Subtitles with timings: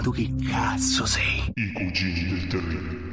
[0.00, 1.52] Ma tu chi cazzo sei?
[1.56, 3.08] I cugini del terribile.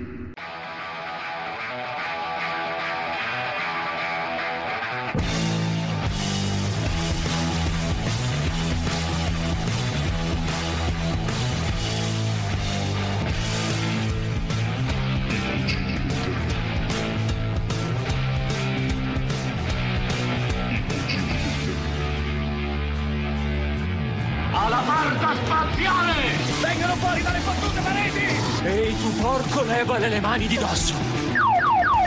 [24.54, 26.47] Alla barca spaziale!
[26.62, 28.26] Vengono fuori dalle fottute pareti!
[28.64, 30.94] Ehi, tu porco, levale le mani di dosso!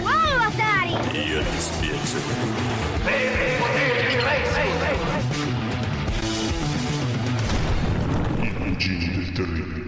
[0.01, 0.91] Wow, Atari!
[1.29, 1.99] Io ti spiego.
[8.43, 9.80] I cugini del terribile.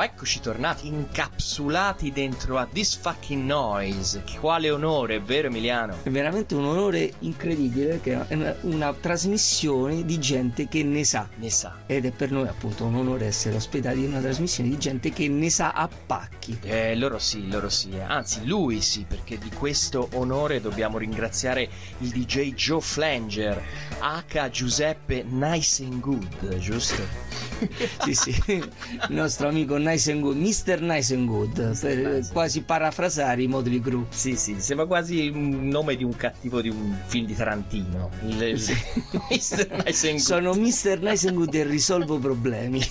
[0.00, 4.24] Oh, eccoci tornati incapsulati dentro a This Fucking Noise.
[4.40, 5.94] Quale onore, vero Emiliano?
[6.02, 11.28] È veramente un onore incredibile perché è una, una trasmissione di gente che ne sa.
[11.34, 11.80] Ne sa.
[11.84, 15.28] Ed è per noi appunto un onore essere ospitati in una trasmissione di gente che
[15.28, 16.58] ne sa a pacchi.
[16.62, 17.90] Eh, loro sì, loro sì.
[17.98, 23.62] Anzi, lui sì, perché di questo onore dobbiamo ringraziare il DJ Joe Flanger,
[24.00, 24.48] H.
[24.48, 27.49] Giuseppe Nice and Good, giusto?
[28.04, 28.68] sì, sì, il
[29.08, 30.80] nostro amico Nice and Good, Mr.
[30.80, 34.06] Nice and Good, per quasi parafrasare i Motley Crue.
[34.10, 38.10] Sì, sì, sembra quasi il nome di un cattivo di un film di Tarantino.
[38.26, 38.60] Il, il-
[39.30, 39.82] Mr.
[39.84, 40.18] Nice and Good.
[40.18, 40.98] Sono Mr.
[41.00, 42.80] Nice and Good e risolvo problemi.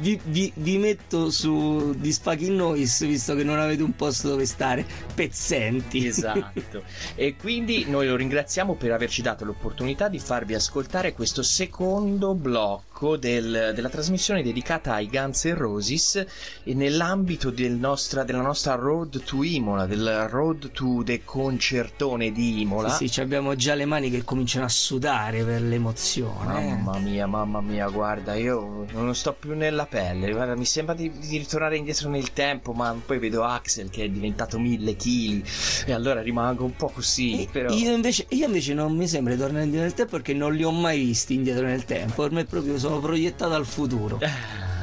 [0.00, 4.44] Vi, vi- vi metto su di Fucking Noise visto che non avete un posto dove
[4.46, 4.84] stare.
[5.14, 6.06] Pezzenti.
[6.06, 6.82] Esatto.
[7.14, 12.87] E quindi noi lo ringraziamo per averci dato l'opportunità di farvi ascoltare questo secondo blocco
[13.16, 16.24] del- della trasmissione dedicata ai Guns N' Roses
[16.64, 22.60] e nell'ambito del nostra- della nostra Road to Imola, del Road to the Concertone di
[22.60, 22.88] Imola.
[22.90, 26.74] Sì, sì, abbiamo già le mani che cominciano a sudare per l'emozione.
[26.74, 31.10] Mamma mia, mamma mia, guarda, io non sto più nella pelle, guarda, mi sembra di,
[31.10, 35.44] di ritornare indietro nel tempo, ma poi vedo Axel che è diventato mille chili
[35.86, 37.72] e allora rimango un po' così, E però...
[37.72, 40.64] Io invece, io invece non mi sembra di tornare indietro nel tempo perché non li
[40.64, 42.22] ho mai visti indietro nel tempo.
[42.22, 44.18] Per me proprio sono proiettato al futuro.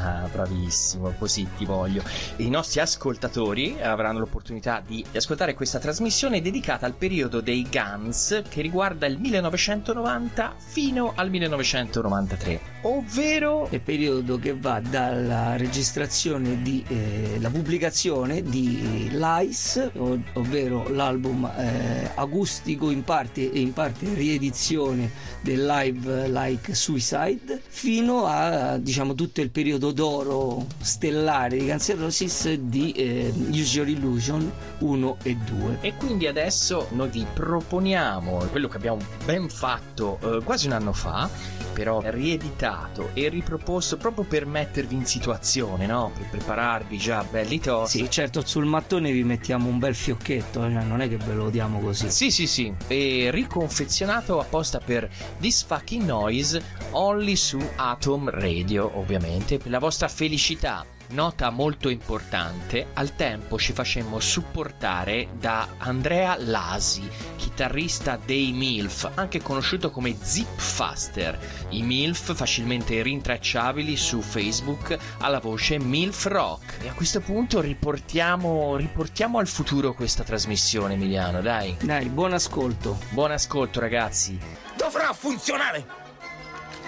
[0.05, 2.03] Ah, bravissimo, così ti voglio.
[2.37, 8.61] I nostri ascoltatori avranno l'opportunità di ascoltare questa trasmissione dedicata al periodo dei Guns che
[8.61, 17.37] riguarda il 1990 fino al 1993, ovvero È periodo che va dalla registrazione di eh,
[17.39, 25.11] la pubblicazione di Lies, ov- ovvero l'album eh, acustico in parte e in parte riedizione
[25.41, 32.91] del live like Suicide, fino a diciamo tutto il periodo d'oro stellare di Roses di
[32.91, 35.77] eh, Use Your Illusion 1 e 2.
[35.81, 40.93] E quindi adesso noi vi proponiamo quello che abbiamo ben fatto eh, quasi un anno
[40.93, 41.27] fa,
[41.73, 42.74] però rieditato
[43.13, 46.11] e riproposto proprio per mettervi in situazione, no?
[46.15, 47.99] Per prepararvi già belli tosti.
[47.99, 51.49] Sì, certo, sul mattone vi mettiamo un bel fiocchetto, cioè non è che ve lo
[51.49, 52.09] diamo così.
[52.09, 55.09] Sì, sì, sì, e riconfezionato apposta per
[55.39, 60.85] This Fucking Noise, only su Atom Radio, ovviamente, per la vostra felicità.
[61.09, 69.41] Nota molto importante, al tempo ci facemmo supportare da Andrea Lasi, chitarrista dei MILF, anche
[69.41, 71.37] conosciuto come Zip Faster.
[71.69, 76.83] I MILF facilmente rintracciabili su Facebook alla voce MILF Rock.
[76.83, 81.77] E a questo punto riportiamo, riportiamo al futuro questa trasmissione, Emiliano, dai.
[81.81, 82.97] Dai, buon ascolto.
[83.09, 84.37] Buon ascolto, ragazzi.
[84.75, 86.03] Dovrà funzionare!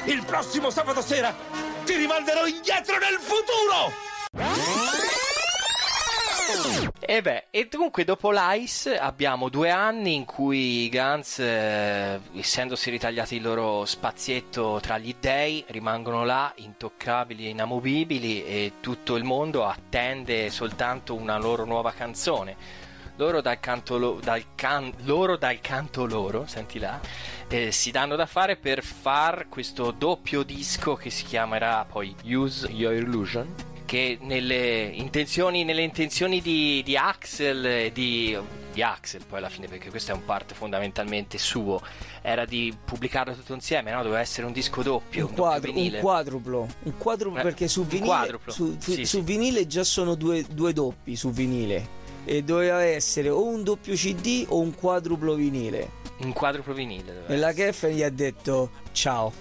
[0.05, 3.93] Il prossimo sabato sera ti rimanderò indietro nel futuro!
[6.99, 12.89] E beh, e dunque dopo l'Ice abbiamo due anni in cui i Guns, eh, essendosi
[12.89, 19.23] ritagliati il loro spazietto tra gli dei, rimangono là intoccabili e inamovibili e tutto il
[19.23, 22.86] mondo attende soltanto una loro nuova canzone.
[23.17, 26.99] Loro dal canto, lo- dal can- loro, dal canto loro, senti là,
[27.47, 32.67] eh, si danno da fare per far questo doppio disco che si chiamerà poi Use
[32.69, 33.53] Your Illusion
[33.85, 38.37] che nelle intenzioni, nelle intenzioni di, di Axel e di
[38.77, 41.81] di Axel poi alla fine perché questo è un part fondamentalmente suo
[42.21, 44.03] era di pubblicarlo tutto insieme no?
[44.03, 47.67] doveva essere un disco doppio un, un, quadro, doppio un quadruplo un quadruplo Eh, perché
[47.67, 48.51] su un vinile quadruplo.
[48.51, 49.21] su, Sì, su sì.
[49.21, 51.96] vinile già sono due, due doppi su vinile
[52.27, 55.91] e doveva essere o un doppio cd o un quadruplo vinile.
[56.19, 57.53] Un quadruplo vinile e la.
[57.53, 59.31] Geffen gli ha detto ciao.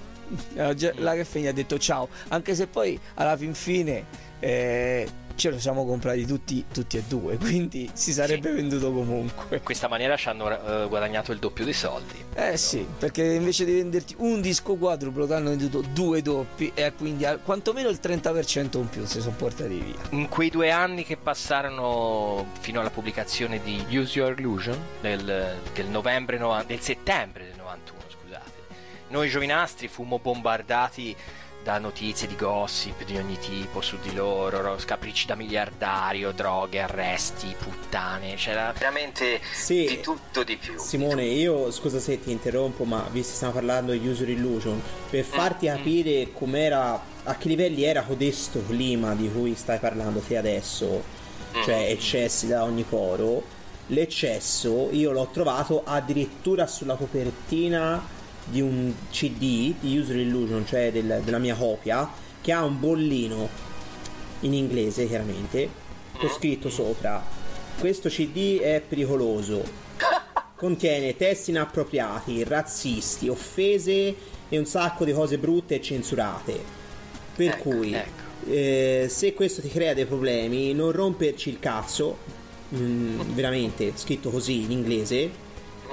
[0.54, 2.08] La la Geffen gli ha detto ciao.
[2.28, 4.04] Anche se poi alla fin fine
[4.38, 9.56] eh, ce lo siamo comprati tutti, tutti e due quindi si sarebbe venduto comunque.
[9.58, 12.24] In questa maniera ci hanno eh, guadagnato il doppio dei soldi.
[12.34, 16.92] Eh sì, perché invece di venderti un disco quadruplo ti hanno venduto due doppi e
[16.94, 19.94] quindi al- quantomeno il 30% in più si sono portati via.
[20.10, 25.86] in quei due anni che passarono fino alla pubblicazione di Use Your Illusion del, del
[25.86, 28.50] novembre no- del settembre del 91 scusate
[29.08, 31.14] noi giovinastri fummo bombardati
[31.66, 36.78] da notizie di gossip di ogni tipo su di loro, ro- capricci da miliardario, droghe,
[36.78, 39.84] arresti, puttane, c'era veramente Sì.
[39.84, 40.78] di tutto di più.
[40.78, 44.80] Simone, io scusa se ti interrompo, ma visto che stiamo parlando di User Illusion,
[45.10, 50.20] per Mm, farti capire com'era, a che livelli era codesto clima di cui stai parlando
[50.20, 51.02] te adesso,
[51.52, 51.62] Mm.
[51.64, 53.42] cioè eccessi da ogni poro,
[53.88, 58.00] l'eccesso io l'ho trovato addirittura sulla copertina
[58.48, 62.08] di un CD di User Illusion, cioè del- della mia copia,
[62.40, 63.48] che ha un bollino
[64.40, 65.69] in inglese chiaramente,
[66.16, 67.22] con scritto sopra.
[67.78, 69.62] Questo CD è pericoloso.
[70.56, 74.16] Contiene testi inappropriati, razzisti, offese
[74.48, 76.64] e un sacco di cose brutte e censurate.
[77.34, 78.22] Per Ecco, cui, ecco.
[78.44, 82.19] eh, se questo ti crea dei problemi, non romperci il cazzo,
[82.75, 85.44] mm, veramente scritto così in inglese.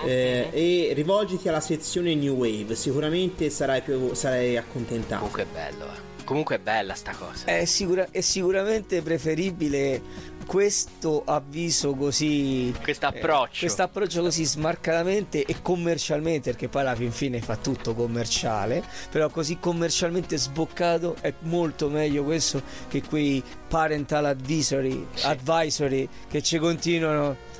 [0.06, 5.16] Eh, e rivolgiti alla sezione New Wave, sicuramente sarai, più, sarai accontentato.
[5.20, 6.12] Comunque è bello, eh.
[6.24, 7.46] Comunque è bella sta cosa.
[7.46, 10.02] È, sicura- è sicuramente preferibile
[10.46, 12.74] questo avviso così...
[12.82, 13.60] Questo approccio.
[13.60, 19.30] questo approccio così smarcatamente e commercialmente, perché poi alla fin fine fa tutto commerciale, però
[19.30, 25.26] così commercialmente sboccato è molto meglio questo che quei parental advisory, Sì.
[25.26, 27.52] advisory che ci continuano.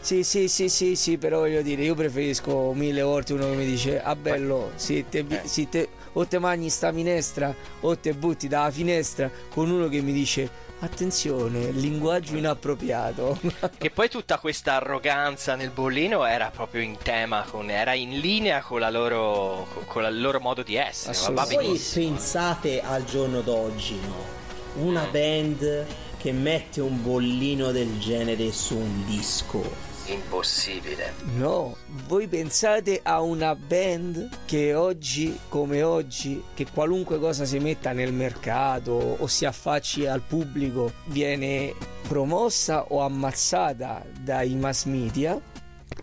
[0.00, 3.66] Sì, sì, sì, sì, sì, però voglio dire, io preferisco mille volte uno che mi
[3.66, 5.42] dice, ah bello, sì, te, Eh.
[5.44, 10.00] sì, te- o te mangi sta minestra o te butti dalla finestra, con uno che
[10.00, 10.50] mi dice,
[10.80, 13.38] attenzione, linguaggio inappropriato.
[13.76, 18.62] Che poi tutta questa arroganza nel bollino era proprio in tema, con, era in linea
[18.62, 21.16] con, la loro, con, con il loro modo di essere.
[21.32, 24.38] Voi pensate al giorno d'oggi, no?
[24.82, 25.86] Una band
[26.16, 29.89] che mette un bollino del genere su un disco.
[30.12, 31.12] Impossibile.
[31.36, 31.76] No,
[32.08, 38.12] voi pensate a una band che oggi, come oggi, che qualunque cosa si metta nel
[38.12, 41.74] mercato o si affacci al pubblico viene
[42.08, 45.40] promossa o ammazzata dai mass media,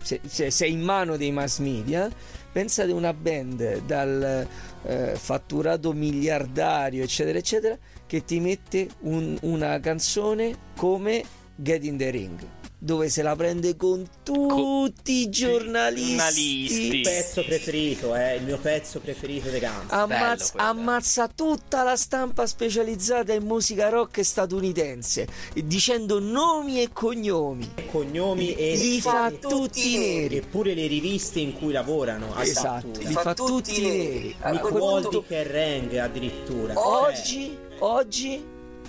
[0.02, 2.10] se, se, se in mano dei mass media,
[2.50, 4.46] pensate a una band dal
[4.84, 7.76] eh, fatturato miliardario, eccetera, eccetera,
[8.06, 11.22] che ti mette un- una canzone come
[11.54, 12.38] Get in the Ring.
[12.80, 16.96] Dove se la prende con tutti i giornalisti, giornalisti.
[16.96, 19.88] Il pezzo preferito, è il mio pezzo preferito dei Guns.
[19.88, 25.26] Bello Ammazza, ammazza tutta la stampa specializzata in musica rock statunitense
[25.64, 27.68] dicendo nomi e cognomi.
[27.90, 30.36] Cognomi e Li fa tutti neri.
[30.36, 32.36] Eppure le riviste in cui lavorano.
[32.36, 34.36] Esatto, li fa tutti neri.
[34.60, 36.74] Punto, che Rang addirittura.
[36.74, 38.44] Cioè, oggi, oggi,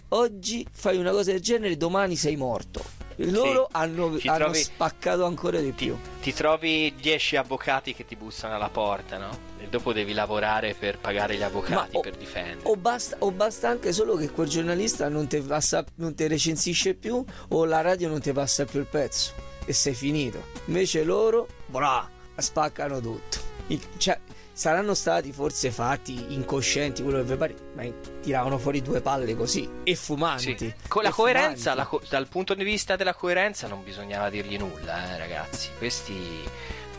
[0.09, 2.98] oggi fai una cosa del genere, domani sei morto.
[3.25, 3.75] Loro Sì.
[3.77, 5.97] hanno, hanno trovi- spaccato ancora di Ti, più.
[6.21, 9.29] ti trovi 10 avvocati che ti bussano alla porta, no?
[9.59, 12.61] E dopo devi lavorare per pagare gli avvocati o- per difendere.
[12.69, 16.93] O basta, o basta anche solo che quel giornalista non ti passa, non ti recensisce
[16.93, 19.31] più o la radio non ti passa più il pezzo
[19.65, 20.41] e sei finito.
[20.65, 22.07] Invece loro, bra,
[22.37, 23.47] spaccano tutto.
[23.69, 24.19] Il- cioè,
[24.53, 27.83] saranno stati forse fatti incoscienti quello che vi pare, ma
[28.21, 30.55] tiravano fuori due palle così e fumanti.
[30.57, 30.73] Sì.
[30.87, 34.57] Con la E coerenza, la co- dal punto di vista della coerenza, non bisognava dirgli
[34.57, 35.69] nulla, eh, ragazzi.
[35.77, 36.13] Questi.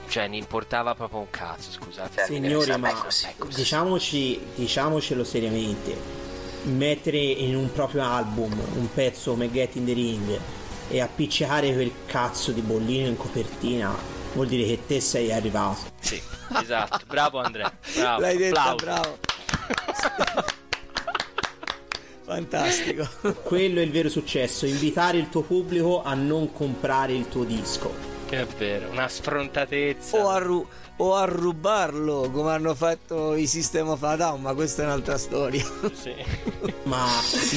[0.09, 2.25] Cioè, ne importava proprio un cazzo, scusate.
[2.25, 3.57] Signori, ma così, è così.
[3.59, 5.97] diciamoci, diciamocelo seriamente,
[6.65, 10.41] mettere in un proprio album un pezzo come Get in the Ring
[10.89, 13.95] e appiccicare quel cazzo di bollino in copertina
[14.35, 15.81] vuol dire che te sei arrivato.
[16.01, 16.21] Sì,
[16.61, 17.05] esatto.
[17.07, 17.73] Bravo Andrea.
[17.95, 18.21] Bravo.
[18.21, 18.85] L'hai detto, Applausi.
[18.85, 19.19] bravo.
[22.25, 23.09] Fantastico.
[23.43, 27.93] Quello è il vero successo, invitare il tuo pubblico a non comprare il tuo disco.
[28.29, 30.17] È vero, una sfrontatezza.
[30.17, 30.65] O a, ru-
[30.99, 35.19] o a rubarlo come hanno fatto i System of a Down, ma questa è un'altra
[35.19, 35.65] storia.
[35.93, 36.15] Sì.
[36.85, 37.07] Ma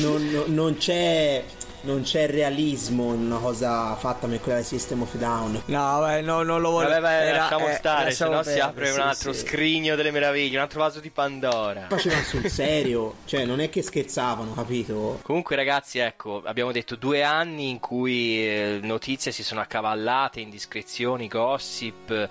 [0.02, 1.44] non, non- non c'è
[1.84, 5.64] non c'è realismo in una cosa fatta come quella del System of Down.
[5.66, 6.92] No, beh, no, non lo volevo.
[6.92, 9.46] Vabbè, vai, era- lasciamo eh, stare, se no si apre sì, un altro sì.
[9.46, 11.88] scrigno delle meraviglie, un altro vaso di Pandora.
[11.90, 15.20] Facevano sul serio, cioè non è che scherzavano, capito?
[15.24, 21.28] Comunque ragazzi, ecco, abbiamo detto due anni in cui eh, notizie si sono accavallate, indiscrezioni,
[21.28, 22.30] gossip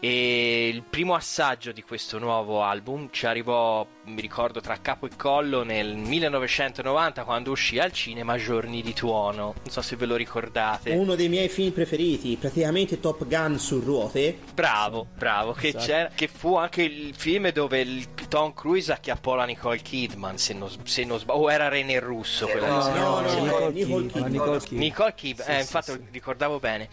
[0.00, 5.10] e il primo assaggio di questo nuovo album ci arrivò, mi ricordo, tra capo e
[5.16, 9.54] collo nel 1990 quando uscì al cinema Giorni di Tuono.
[9.56, 10.92] Non so se ve lo ricordate.
[10.92, 14.38] Uno dei miei film preferiti, praticamente Top Gun su ruote.
[14.54, 15.84] Bravo, bravo, che, Esatto.
[15.84, 20.54] c'era, che fu anche il film dove il Tom Cruise acchiappò la Nicole Kidman, se
[20.54, 24.06] non, se non sbaglio, o era René Russo quella No, no, no, no, Nicole Nicole
[24.06, 24.30] Kidman.
[24.30, 24.78] Nicole Kidman.
[24.78, 26.00] Nicole Kidman, Sì, eh, sì, infatti sì.
[26.12, 26.88] ricordavo bene.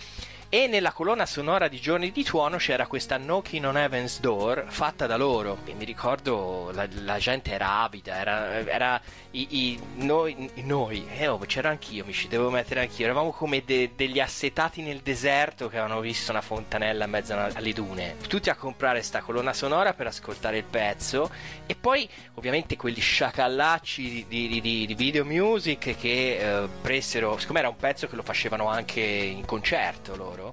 [0.55, 5.05] E nella colonna sonora di Giorni di Tuono c'era questa Knocking on Heaven's Door fatta
[5.05, 5.57] da loro.
[5.65, 11.27] E mi ricordo la, la gente era avida, era, era i, i- noi, noi, eh,
[11.27, 13.03] oh, c'ero anch'io, mi ci devo mettere anch'io.
[13.03, 17.74] Eravamo come de- degli assetati nel deserto che avevano visto una fontanella in mezzo alle
[17.74, 18.15] dune.
[18.25, 21.29] Tutti a comprare sta colonna sonora per ascoltare il pezzo.
[21.65, 27.59] E poi, ovviamente, quegli sciacallacci di, di- di- di video music che eh, presero, siccome
[27.59, 30.43] era un pezzo che lo facevano anche in concerto loro,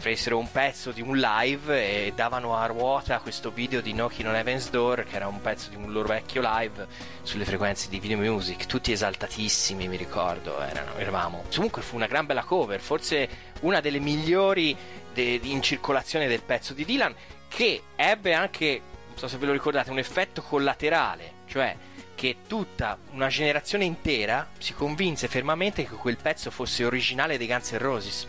[0.00, 4.36] presero un pezzo di un live e davano a ruota questo video di Knocking on
[4.36, 6.86] Heaven's Door, che era un pezzo di un loro vecchio live
[7.22, 11.44] sulle frequenze di video music, tutti esaltatissimi, mi ricordo, erano, eravamo.
[11.52, 13.28] Comunque fu una gran bella cover, forse
[13.60, 14.76] una delle migliori
[15.12, 17.14] de- in circolazione del pezzo di Dylan,
[17.48, 21.76] che ebbe anche, non so se ve lo ricordate, un effetto collaterale, cioè
[22.14, 27.72] che tutta una generazione intera si convinse fermamente che quel pezzo fosse originale dei Guns
[27.72, 28.26] N' Roses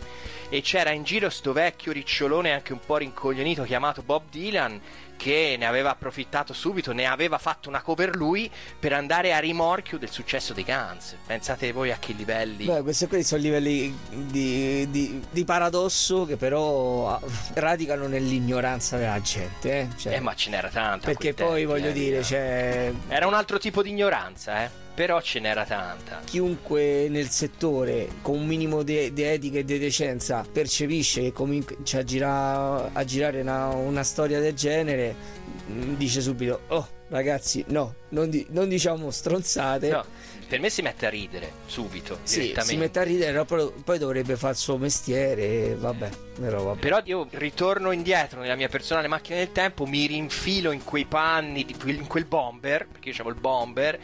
[0.50, 4.80] e c'era in giro sto vecchio ricciolone anche un po' rincoglionito chiamato Bob Dylan
[5.18, 9.98] che ne aveva approfittato subito, ne aveva fatto una cover lui per andare a rimorchio
[9.98, 11.16] del successo dei Guns.
[11.26, 12.66] Pensate voi a che livelli.
[12.66, 17.20] Beh, questi qui sono livelli di, di- di paradosso che però ah,
[17.54, 19.80] radicano nell'ignoranza della gente.
[19.80, 19.88] Eh?
[19.96, 21.06] Cioè, Eh, ma ce n'era tanta.
[21.06, 24.70] perché poi tempi, voglio eh, dire, cioè, Era un altro tipo di ignoranza, eh.
[24.98, 26.22] Però ce n'era tanta.
[26.24, 31.98] chiunque nel settore con un minimo di di etica e di decenza percepisce che comincia
[31.98, 35.14] a, gira- a girare una, una storia del genere,
[35.70, 39.88] mm, dice subito: Oh, ragazzi, no, non, di- non diciamo stronzate.
[39.88, 40.04] No,
[40.48, 44.34] per me si mette a ridere subito, Sì, si mette a ridere, però poi, dovrebbe
[44.34, 45.76] fare il suo mestiere.
[45.76, 46.08] Vabbè,
[46.40, 46.80] però vabbè.
[46.80, 51.64] Però io ritorno indietro nella mia personale macchina del tempo, mi rinfilo in quei panni,
[51.84, 54.00] in quel bomber, perché io avevo il bomber,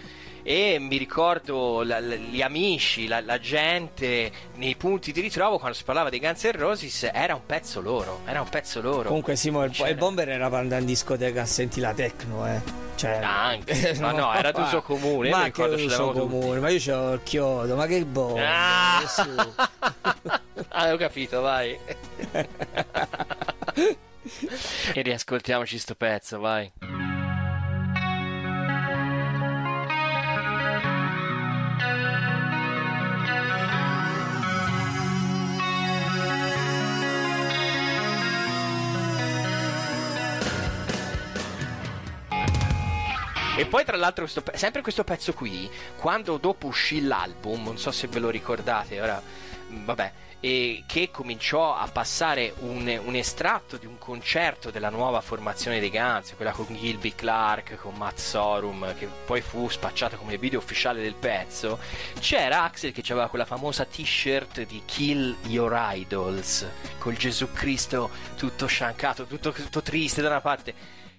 [0.46, 5.74] e mi ricordo la- la- gli amici, la, la gente nei punti di ritrovo quando
[5.76, 9.08] si parlava dei Guns N' Roses, era un pezzo loro, era un pezzo loro.
[9.08, 12.82] Comunque, Simo, il, il bomber era per andare in discoteca a senti la techno, eh.
[12.96, 16.18] Cioè, Anche, ma no, era d'uso comune, Ma che uso tutti.
[16.20, 18.44] comune, ma io c'ho il chiodo, ma che bomber?
[18.46, 19.02] Ah!
[19.06, 19.22] su.
[20.68, 21.76] ah, ho capito, vai.
[24.94, 26.70] e riascoltiamoci sto pezzo, vai.
[43.56, 47.92] E poi tra l'altro questo sempre questo pezzo qui, quando dopo uscì l'album, non so
[47.92, 49.22] se ve lo ricordate, ora
[49.68, 55.20] mh, vabbè, e che cominciò a passare un, un estratto di un concerto della nuova
[55.20, 60.36] formazione dei Guns, quella con Gilby Clark, con Matt Sorum, che poi fu spacciata come
[60.36, 61.78] video ufficiale del pezzo,
[62.18, 66.66] c'era Axel che aveva quella famosa t-shirt di Kill Your Idols,
[66.98, 70.74] col Gesù Cristo tutto sciancato, tutto, tutto triste da una parte,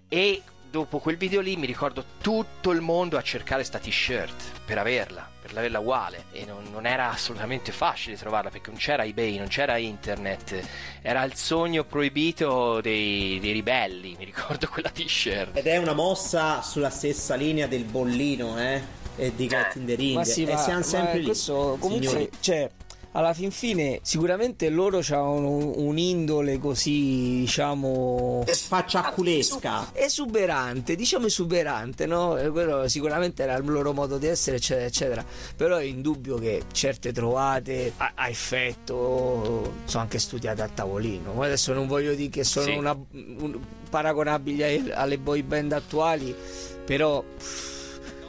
[0.09, 0.43] e
[0.75, 5.25] dopo quel video lì mi ricordo tutto il mondo a cercare sta t-shirt per averla,
[5.41, 9.47] per averla uguale e non, non era assolutamente facile trovarla perché non c'era eBay, non
[9.47, 10.67] c'era internet,
[11.01, 15.55] era il sogno proibito dei, dei ribelli, mi ricordo quella t-shirt.
[15.55, 19.03] Ed è una mossa sulla stessa linea del bollino, eh?
[19.15, 20.15] E di Get in the Ring.
[20.15, 21.23] Ma sì, e ma, siamo ma sempre lì.
[21.23, 22.29] questo comunque, signori.
[22.41, 22.69] cioè,
[23.17, 28.43] alla fin fine, sicuramente loro hanno un'indole così, diciamo.
[28.45, 29.91] Facciaculesca.
[29.93, 32.37] Esuberante, diciamo esuberante, no?
[32.37, 35.25] E quello sicuramente era il loro modo di essere, eccetera, eccetera.
[35.55, 41.41] Però è indubbio che certe trovate a, a effetto sono anche studiate a tavolino.
[41.41, 42.71] Adesso non voglio dire che sono Sì.
[42.75, 46.35] una- un- paragonabili alle boy band attuali,
[46.83, 47.23] però.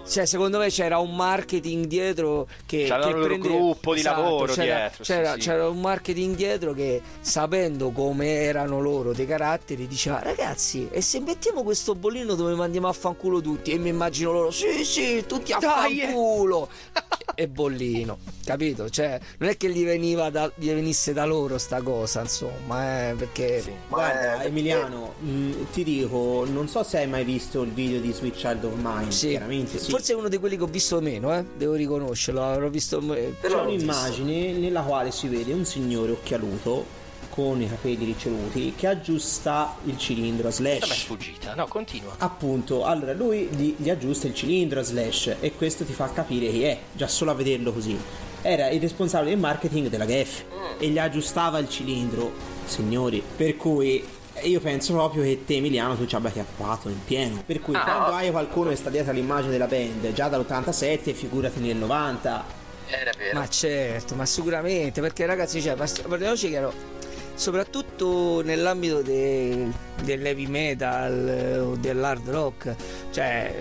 [0.08, 2.84] Cioè, secondo me c'era un marketing dietro che.
[2.86, 5.38] C'avevano che prendeva- gruppo di Esatto, lavoro c'era, dietro, sì, C'era, sì.
[5.40, 11.20] c'era un marketing dietro che, sapendo come erano loro dei caratteri, diceva: Ragazzi, e se
[11.20, 13.72] mettiamo questo bollino dove mandiamo a fanculo tutti?
[13.72, 16.14] E mi immagino loro: Sì, sì, tutti a Dai, eh."
[17.34, 18.88] e Bollino, capito?
[18.88, 23.14] Cioè, non è che gli, veniva da, gli venisse da loro sta cosa, insomma, eh,
[23.14, 23.60] perché...
[23.60, 23.72] Sì.
[23.88, 28.12] Guarda, Emiliano, mh, mm, ti dico, non so se hai mai visto il video di
[28.12, 29.28] Sweet Child of Mine, sì.
[29.30, 29.90] chiaramente sì.
[29.90, 31.44] Forse è uno di quelli che ho visto meno, eh?
[31.56, 33.00] devo riconoscerlo, avrò visto...
[33.14, 37.04] Eh, C'è un'immagine nella quale si vede un signore occhialuto
[37.36, 40.88] con i capelli ricevuti che aggiusta il cilindro a slash.
[40.88, 42.14] Ma è sfuggita, no, continua.
[42.16, 46.50] Appunto, allora lui gli, gli aggiusta il cilindro a slash e questo ti fa capire
[46.50, 48.00] chi è, già solo a vederlo così.
[48.40, 50.76] Era il responsabile del marketing della GEF mm.
[50.78, 52.32] e gli aggiustava il cilindro,
[52.64, 53.22] signori.
[53.36, 54.02] Per cui
[54.42, 57.80] io penso proprio che te Emiliano tu ci abbia chiappato in pieno per cui ah,
[57.80, 62.44] quando hai qualcuno che sta dietro all'immagine della band già dall'87 figurati nel 90
[62.86, 66.95] era vero ma certo ma sicuramente perché ragazzi cioè parliamoci chiaro
[67.36, 69.70] soprattutto nell'ambito de,
[70.02, 72.74] dell'heavy metal o dell'hard rock,
[73.12, 73.54] cioè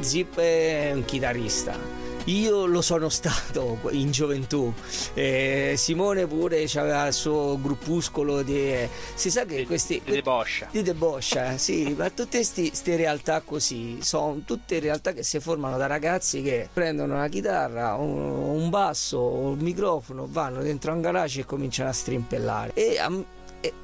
[0.00, 4.72] Zip è un chitarrista io lo sono stato in gioventù.
[5.14, 8.88] Eh, Simone pure aveva il suo gruppuscolo di.
[9.14, 10.00] Si sa che questi.
[10.04, 10.68] Di deboscia.
[10.70, 15.86] Di deboscia, sì, ma tutte queste realtà così sono tutte realtà che si formano da
[15.86, 21.44] ragazzi che prendono una chitarra, un, un basso, un microfono, vanno dentro un garage e
[21.44, 22.72] cominciano a strimpellare.
[22.74, 23.10] E a,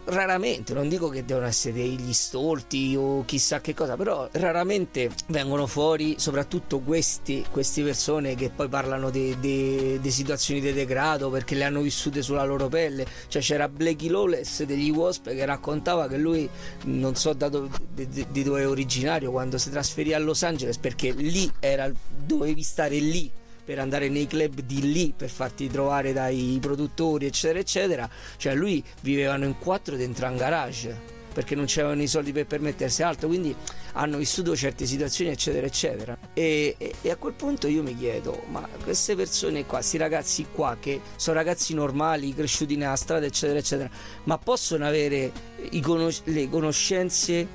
[0.07, 5.67] raramente, non dico che devono essere degli stolti o chissà che cosa, però raramente vengono
[5.67, 11.81] fuori soprattutto questi, queste persone che poi parlano di situazioni di degrado perché le hanno
[11.81, 13.07] vissute sulla loro pelle.
[13.29, 16.49] Cioè c'era Blakey Lawless degli Wasp che raccontava che lui,
[16.85, 21.13] non so dove, di, di dove è originario, quando si trasferì a Los Angeles perché
[21.13, 21.91] lì era,
[22.25, 23.31] dovevi stare lì
[23.69, 28.09] per andare nei club di lì per farti trovare dai produttori eccetera eccetera.
[28.39, 33.03] Cioè lui vivevano in quattro dentro un garage perché non c'erano i soldi per permettersi
[33.03, 33.29] altro.
[33.29, 33.55] Quindi
[33.93, 36.17] hanno vissuto certe situazioni eccetera eccetera.
[36.33, 40.47] E, e, e, a quel punto io mi chiedo ma queste persone qua questi ragazzi
[40.51, 43.91] qua che sono ragazzi normali cresciuti nella strada eccetera eccetera
[44.25, 45.31] ma possono avere
[45.83, 47.47] conos- le conoscenze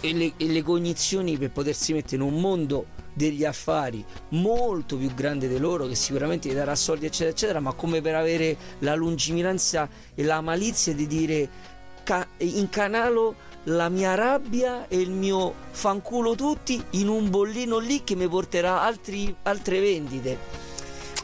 [0.00, 5.12] e le, e le cognizioni per potersi mettere in un mondo degli affari molto più
[5.14, 8.94] grande di loro che sicuramente gli darà soldi eccetera eccetera ma come per avere la
[8.94, 11.48] lungimiranza e la malizia di dire
[12.04, 18.14] ca- incanalo la mia rabbia e il mio fanculo tutti in un bollino lì che
[18.14, 20.38] mi porterà altri, altre vendite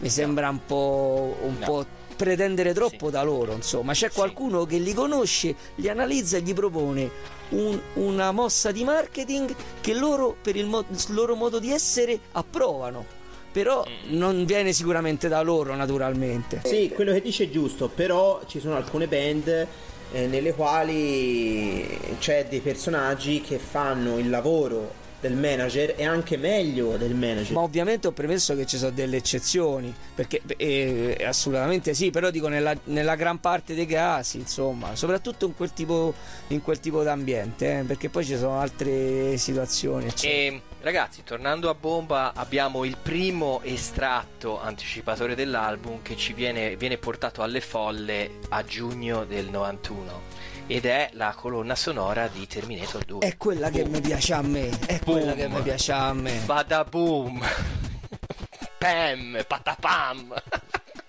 [0.01, 1.67] mi sembra un po', un no.
[1.67, 3.13] po pretendere troppo sì.
[3.13, 4.69] da loro insomma c'è qualcuno sì.
[4.69, 10.37] che li conosce li analizza e gli propone un, una mossa di marketing che loro
[10.41, 13.21] per il, mo- il loro modo di essere approvano
[13.53, 14.17] però mm.
[14.17, 16.63] non viene sicuramente da loro naturalmente.
[16.65, 19.67] Sì, quello che dice è giusto, però ci sono alcune band
[20.13, 21.87] eh, nelle quali
[22.19, 27.53] c'è dei personaggi che fanno il lavoro del manager è anche meglio del manager.
[27.53, 32.49] Ma ovviamente ho premesso che ci sono delle eccezioni, perché eh, assolutamente sì, però dico
[32.49, 36.13] nella, nella, gran parte dei casi, insomma, soprattutto in quel tipo,
[36.49, 40.09] in quel tipo d'ambiente, eh, perché poi ci sono altre situazioni.
[40.23, 46.99] E, ragazzi, tornando a bomba, abbiamo il primo estratto anticipatore dell'album che ci viene, viene
[46.99, 53.19] portato alle folle a giugno del 91 ed è la colonna sonora di Terminator 2.
[53.21, 53.85] È quella boom.
[53.85, 55.19] che mi piace a me, è boom.
[55.19, 56.41] quella che mi piace a me.
[56.45, 57.43] Bada boom.
[58.79, 60.35] Pam, patapam.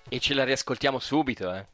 [0.08, 1.66] e ce la riascoltiamo subito, eh.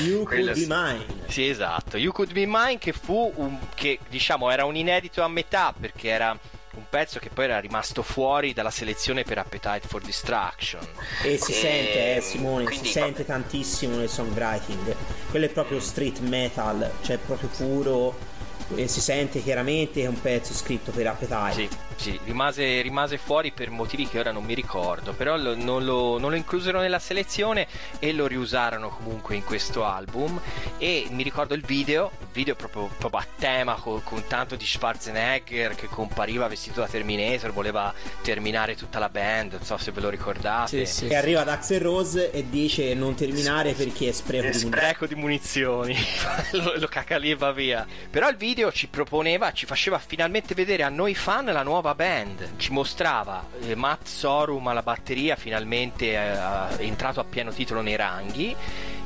[0.00, 1.04] You Could Be Mine.
[1.28, 1.96] Sì, esatto.
[1.96, 6.08] You Could Be Mine che fu un che diciamo era un inedito a metà perché
[6.08, 6.38] era
[6.72, 10.86] un pezzo che poi era rimasto fuori dalla selezione per Appetite for Destruction.
[11.22, 11.54] E si e...
[11.54, 14.94] sente, eh, Simone, Quindi, si sente tantissimo nel songwriting.
[15.30, 18.38] Quello è proprio street metal, cioè proprio puro
[18.76, 21.52] e si sente chiaramente che è un pezzo scritto per Appetite.
[21.52, 21.68] Sì,
[22.00, 26.18] sì rimase, rimase, fuori per motivi che ora non mi ricordo, però lo, non, lo,
[26.18, 27.66] non, lo, inclusero nella selezione
[27.98, 30.40] e lo riusarono comunque in questo album
[30.78, 34.64] e mi ricordo il video, il video proprio, proprio a tema con, con, tanto di
[34.64, 40.00] Schwarzenegger che compariva vestito da Terminator, voleva terminare tutta la band, non so se ve
[40.00, 40.86] lo ricordate.
[40.86, 44.50] Sì, sì, e arriva ad Axel Rose e dice non terminare perché è spreco, è
[44.50, 45.92] di, spreco munizioni.
[45.92, 47.86] di munizioni, lo, lo cacaliva via.
[48.08, 52.56] Però il video ci proponeva, ci faceva finalmente vedere a noi fan la nuova band.
[52.56, 58.56] Ci mostrava eh, Matt Sorum alla batteria, finalmente eh, entrato a pieno titolo nei ranghi.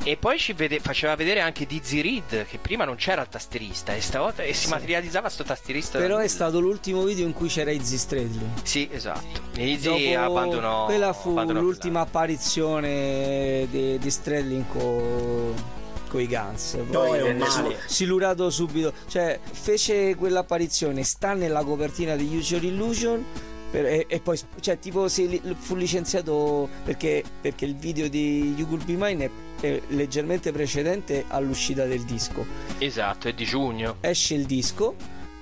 [0.07, 3.95] E poi ci vede, faceva vedere anche Dizzy Reed, che prima non c'era il tastierista,
[3.95, 4.71] e, stavolta, e si sì.
[4.71, 5.99] materializzava sto tastierista.
[5.99, 8.47] Però è stato l'ultimo video in cui c'era Izzy Stradley.
[8.63, 9.41] Sì, esatto.
[9.57, 10.85] Izzy abbandonò.
[10.85, 15.74] Quella fu l'ultima apparizione di, di Stradley con
[16.15, 16.75] con i Guns.
[16.91, 17.77] No, è un male.
[17.87, 18.93] silurato subito.
[19.09, 23.25] Cioè, fece quell'apparizione, sta nella copertina di Your Illusion.
[23.71, 28.55] per- e, e poi, cioè, tipo, si li- fu licenziato perché, perché il video di
[28.57, 29.31] You Could Be Mine è,
[29.67, 32.47] è leggermente precedente all'uscita del disco.
[32.79, 33.97] Esatto, è di giugno.
[34.01, 34.95] Esce il disco.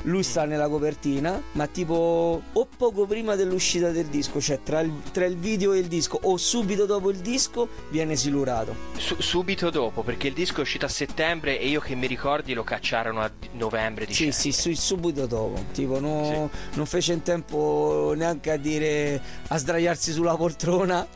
[0.03, 4.93] Lui sta nella copertina, ma tipo o poco prima dell'uscita del disco, cioè tra il,
[5.13, 8.75] tra il video e il disco, o subito dopo il disco, viene silurato.
[8.97, 12.53] Su- subito dopo, perché il disco è uscito a settembre e io che mi ricordi
[12.53, 14.37] lo cacciarono a di- novembre Sì, dicembre.
[14.39, 15.65] sì, su- subito dopo.
[15.73, 21.07] Tipo, no- non fece in tempo neanche a dire a sdraiarsi sulla poltrona,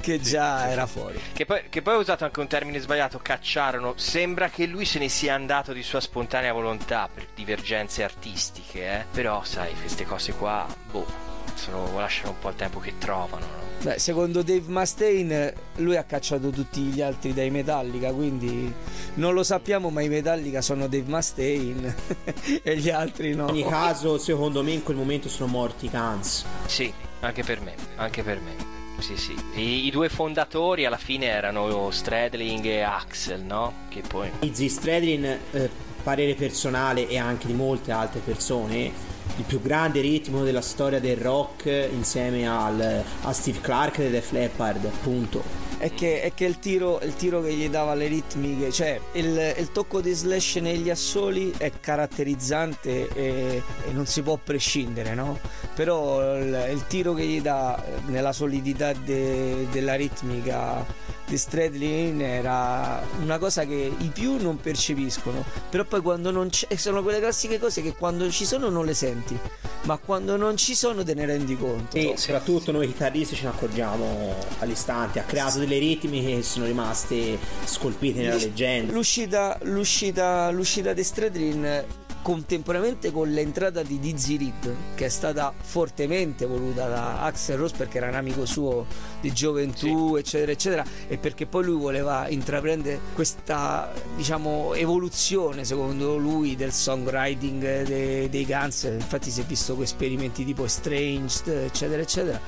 [0.00, 1.20] che già era fuori.
[1.32, 3.94] Che poi, che poi ho usato anche un termine sbagliato, cacciarono.
[3.96, 9.04] Sembra che lui se ne sia andato di sua spontanea volontà per divergenze artistiche, eh.
[9.10, 11.06] Però, sai, queste cose qua, boh,
[11.54, 13.62] sono, lasciano un po' il tempo che trovano, no?
[13.82, 18.72] Beh, secondo Dave Mustaine, lui ha cacciato tutti gli altri dai Metallica, quindi
[19.14, 21.94] non lo sappiamo, ma i Metallica sono Dave Mustaine
[22.62, 23.48] e gli altri no.
[23.48, 26.44] In ogni caso, secondo me in quel momento sono morti i Guns.
[26.66, 28.81] Sì, anche per me, anche per me.
[29.02, 29.34] Sì, sì.
[29.54, 33.74] I, i due fondatori alla fine erano Stradling e Axel, no?
[33.88, 34.30] Che poi...
[34.40, 35.70] Izzy Stradlin, eh,
[36.04, 38.92] parere personale e anche di molte altre persone,
[39.36, 44.30] il più grande ritmo della storia del rock insieme al, a Steve Clark dei Def
[44.30, 45.61] Leppard, appunto.
[45.82, 49.54] È che, è che il, tiro, il tiro che gli dava le ritmiche, cioè il,
[49.58, 55.40] il tocco di Slash negli assoli è caratterizzante e, e non si può prescindere, no?
[55.74, 60.86] Però il, il tiro che gli dà nella solidità de- della ritmica
[61.26, 66.74] di Stradlin era una cosa che i più non percepiscono, però poi quando non c'è,
[66.76, 69.38] sono quelle classiche cose che quando ci sono non le senti,
[69.84, 71.96] ma quando non ci sono te ne rendi conto.
[71.96, 75.20] E soprattutto noi chitarristi ce ne accorgiamo all'istante.
[75.20, 78.92] Ha creato delle ritmiche che sono rimaste scolpite nella leggenda.
[78.92, 81.84] L'uscita, l'uscita, l'uscita di Stradlin
[82.22, 87.98] contemporaneamente con l'entrata di Dizzy Reed che è stata fortemente voluta da Axel Rose perché
[87.98, 88.86] era un amico suo
[89.20, 96.54] di gioventù eccetera eccetera e perché poi lui voleva intraprendere questa diciamo evoluzione secondo lui
[96.56, 98.84] del songwriting dei, dei Guns.
[98.84, 102.40] Infatti si è visto con esperimenti tipo Estranged eccetera eccetera.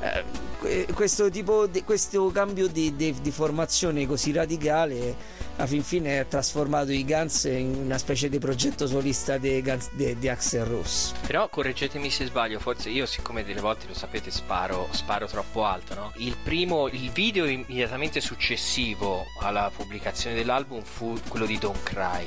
[0.00, 0.24] Eh,
[0.58, 6.18] que- questo tipo di, questo cambio di, di- di formazione così radicale alla fin fine
[6.18, 10.64] ha trasformato i Guns in una specie di progetto solista di, Guns, di, di Axel
[10.64, 15.64] Rose Però correggetemi se sbaglio, forse io siccome delle volte lo sapete sparo, sparo troppo
[15.64, 16.12] alto, no?
[16.16, 22.26] Il primo, il video immediatamente successivo alla pubblicazione dell'album fu quello di Don't Cry.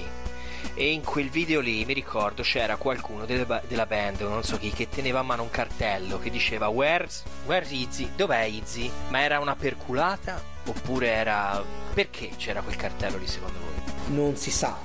[0.74, 4.58] E in quel video lì mi ricordo c'era qualcuno delle ba- della band, non so
[4.58, 8.10] chi, che teneva a mano un cartello che diceva Where's, where's Izzy?
[8.16, 8.90] Dov'è Izzy?
[9.10, 10.42] Ma era una perculata?
[10.70, 11.64] Oppure era...
[11.94, 14.16] Perché c'era quel cartello lì secondo voi?
[14.16, 14.78] Non si sa,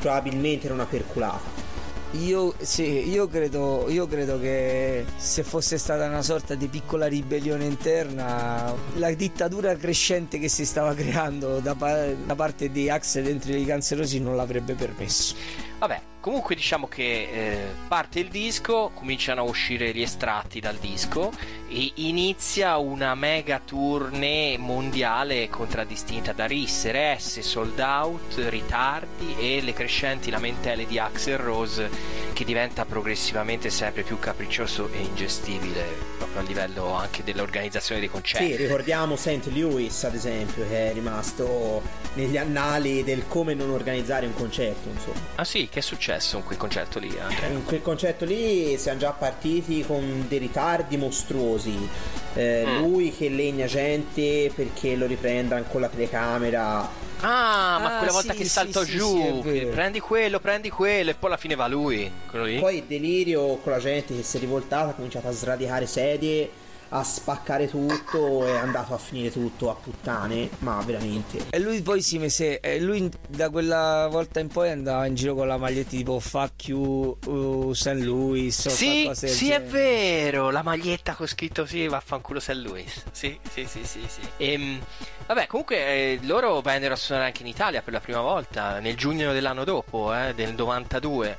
[0.00, 1.66] probabilmente era una perculata.
[2.12, 7.66] Io, sì, io credo, io credo che se fosse stata una sorta di piccola ribellione
[7.66, 13.66] interna, la dittatura crescente che si stava creando da, da parte di Axel dentro i
[13.66, 15.34] cancerosi non l'avrebbe permesso.
[15.78, 21.32] Vabbè, comunque diciamo che eh, parte il disco, cominciano a uscire gli estratti dal disco
[21.70, 30.28] e inizia una mega tournée mondiale contraddistinta da risse, sold out, ritardi e le crescenti
[30.28, 31.88] lamentele di Axel Rose
[32.34, 35.82] che diventa progressivamente sempre più capriccioso e ingestibile
[36.18, 38.50] proprio a livello anche dell'organizzazione dei concerti.
[38.50, 39.48] Sì, ricordiamo St.
[39.52, 41.82] Louis ad esempio che è rimasto
[42.14, 45.18] negli annali del come non organizzare un concerto, insomma.
[45.36, 47.48] Ah sì, che è successo in quel concerto lì, Andrea?
[47.48, 51.88] In quel concerto lì siamo già partiti con dei ritardi mostruosi.
[52.34, 52.78] Eh, Mm.
[52.82, 57.06] Lui che legna gente perché lo riprendano con la telecamera.
[57.20, 61.10] Ah, ma Ah, quella volta sì, che saltò sì, giù, sì, prendi quello, prendi quello
[61.10, 62.10] e poi alla fine va lui.
[62.30, 66.48] Poi delirio con la gente che si è rivoltata, ha cominciato a sradicare sedie,
[66.90, 71.46] a spaccare tutto, è andato a finire tutto a puttane, ma veramente.
[71.50, 75.34] E lui poi si mise, e lui da quella volta in poi andava in giro
[75.34, 77.92] con la maglietta tipo Fuck you uh, St.
[77.94, 82.52] Louis o Sì, sì, è vero, la maglietta con scritto sì, vaffanculo St.
[82.52, 83.04] Louis.
[83.12, 84.20] Sì, sì, sì, sì, sì.
[84.38, 84.80] Ehm,
[85.26, 88.96] vabbè, comunque eh, loro vennero a suonare anche in Italia per la prima volta, nel
[88.96, 91.38] giugno dell'anno dopo, eh, del 92.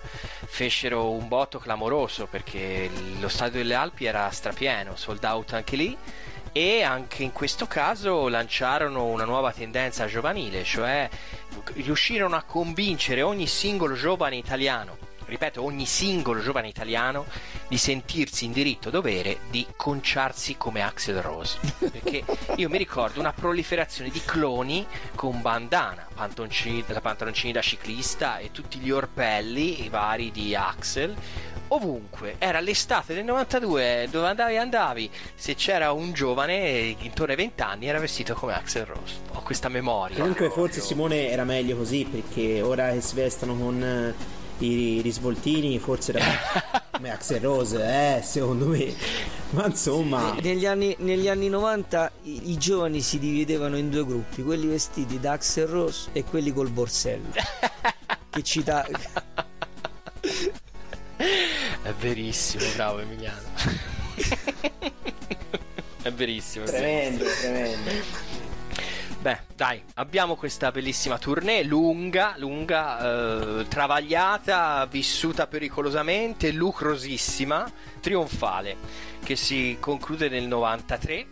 [0.51, 5.95] Fecero un botto clamoroso perché lo stadio delle Alpi era strapieno, sold out anche lì.
[6.51, 11.07] E anche in questo caso lanciarono una nuova tendenza giovanile, cioè
[11.75, 17.25] riuscirono a convincere ogni singolo giovane italiano ripeto, ogni singolo giovane italiano
[17.67, 21.57] di sentirsi in diritto dovere di conciarsi come Axel Rose.
[21.77, 22.23] Perché
[22.55, 28.79] io mi ricordo una proliferazione di cloni con bandana, pantoncini, pantaloncini da ciclista e tutti
[28.79, 31.15] gli orpelli i vari di Axel
[31.69, 32.35] ovunque.
[32.37, 35.09] Era l'estate del 92, dove andavi andavi.
[35.35, 39.15] Se c'era un giovane intorno ai 20 anni era vestito come Axel Rose.
[39.33, 40.17] Ho questa memoria.
[40.17, 45.79] Comunque forse Simone era meglio così perché ora che si vestono con eh, i risvoltini
[45.79, 46.25] forse era
[46.91, 48.93] come Axel Rose, eh, secondo me.
[49.51, 54.43] Ma insomma, Negli anni, negli anni 90 i, i giovani si dividevano in due gruppi,
[54.43, 57.31] quelli vestiti da Axel Rose e quelli col borsello.
[58.29, 58.85] che cita...
[61.81, 63.41] È verissimo, bravo Emiliano.
[66.03, 66.65] è verissimo.
[66.65, 67.89] tremendo, tremendo.
[69.21, 78.77] Beh, dai, abbiamo questa bellissima tournée lunga, lunga, eh, travagliata, vissuta pericolosamente, lucrosissima, trionfale,
[79.21, 81.25] che si conclude nel 93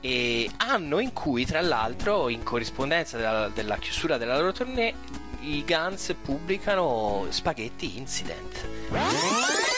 [0.00, 4.92] e anno in cui, tra l'altro, in corrispondenza della, della chiusura della loro tournée,
[5.40, 9.71] i Guns pubblicano Spaghetti Incident.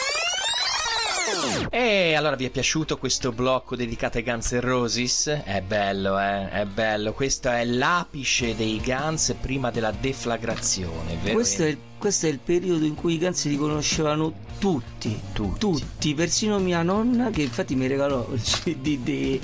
[1.69, 5.27] E allora vi è piaciuto questo blocco dedicato ai Guns N' Roses?
[5.43, 6.49] È bello, eh?
[6.49, 7.13] È bello.
[7.13, 11.33] Questo è l'apice dei Guns prima della deflagrazione, vero?
[11.33, 15.57] Questo è, il, questo è il periodo in cui i Guns li conoscevano tutti, Tutti.
[15.59, 19.39] tutti, persino mia nonna che infatti mi regalò il CD di,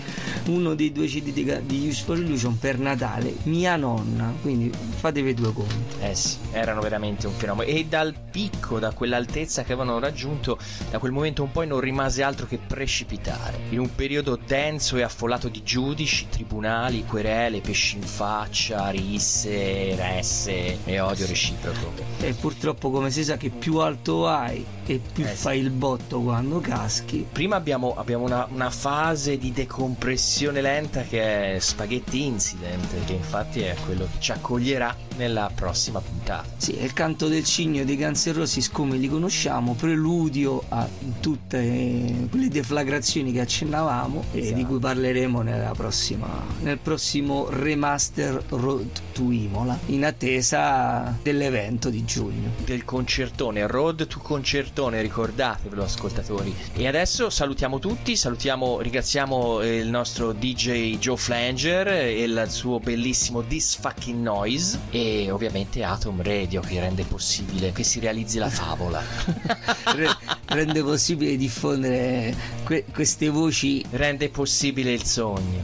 [0.46, 5.54] uno dei due CD di, di Useful Illusion per Natale, mia nonna, quindi fatevi due
[5.54, 5.76] conti.
[6.00, 7.70] Eh sì, erano veramente un fenomeno.
[7.70, 10.58] E dal picco, da quell'altezza che avevano raggiunto,
[10.90, 13.60] da quel momento in poi non rimase altro che precipitare.
[13.70, 20.80] In un periodo denso e affollato di giudici, tribunali, querele, pesci in faccia, risse, resse
[20.86, 21.92] e odio reciproco.
[22.20, 25.36] E purtroppo come si sa che più alto hai e più Eh sì.
[25.36, 27.26] fai il botto quando caschi.
[27.32, 33.62] Prima abbiamo, abbiamo una, una fase di decompressione lenta che è Spaghetti Incident, che infatti
[33.62, 36.46] è quello che ci accoglierà nella prossima puntata.
[36.58, 38.00] Sì, è il canto del cigno dei
[38.34, 40.88] Roses come li conosciamo, preludio a
[41.20, 44.56] tutte quelle deflagrazioni che accennavamo e Esatto.
[44.56, 46.28] di cui parleremo nella prossima,
[46.62, 52.50] nel prossimo remaster Road to Imola, in attesa dell'evento di giugno.
[52.66, 56.56] del concertone, Road to Concertone, ricordatevelo ascoltatori.
[56.74, 62.80] E adesso salutiamo tutti, salutiamo, ringraziamo eh, il nostro DJ Joe Flanger e il suo
[62.80, 68.50] bellissimo This Fucking Noise e ovviamente Atom Radio che rende possibile che si realizzi la
[68.50, 69.02] favola.
[69.96, 70.18] Re-
[70.48, 75.62] rende possibile diffondere que- queste voci rende possibile il sogno.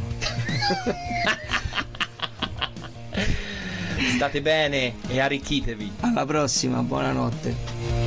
[4.15, 5.91] State bene e arricchitevi.
[6.01, 8.06] alla prossima, buonanotte.